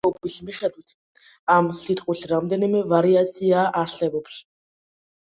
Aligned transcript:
ადგილმდებარეობის 0.03 0.35
მიხედვით 0.45 0.95
ამ 1.57 1.69
სიტყვის 1.81 2.25
რამდენიმე 2.33 2.85
ვარიაცია 2.95 3.71
არსებობს. 3.87 4.45